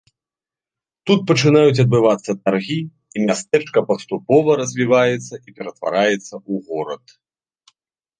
[1.09, 2.77] Тут пачынаюць адбывацца таргі,
[3.17, 7.05] і мястэчка паступова развіваецца і ператвараецца ў горад.